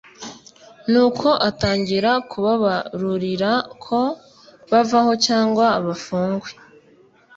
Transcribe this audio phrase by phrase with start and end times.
[0.91, 3.51] nuko atangira kubabarurira
[3.83, 3.99] ko
[4.71, 6.49] bavaho cyagwa bafungwe